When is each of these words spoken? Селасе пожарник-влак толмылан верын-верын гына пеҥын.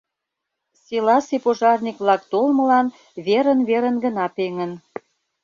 Селасе 0.83 1.37
пожарник-влак 1.43 2.21
толмылан 2.31 2.87
верын-верын 3.25 3.95
гына 4.05 4.25
пеҥын. 4.35 4.71